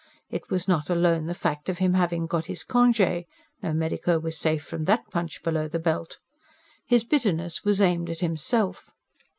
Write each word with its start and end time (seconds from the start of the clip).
It 0.31 0.49
was 0.49 0.67
not 0.67 0.89
alone 0.89 1.27
the 1.27 1.35
fact 1.35 1.69
of 1.69 1.77
him 1.77 1.93
having 1.93 2.25
got 2.25 2.47
his 2.47 2.63
conge 2.63 2.99
no 3.61 3.71
medico 3.71 4.17
was 4.17 4.35
safe 4.35 4.63
from 4.63 4.85
THAT 4.85 5.11
punch 5.11 5.43
below 5.43 5.67
the 5.67 5.77
belt. 5.77 6.17
His 6.87 7.03
bitterness 7.03 7.63
was 7.63 7.81
aimed 7.81 8.09
at 8.09 8.21
himself. 8.21 8.89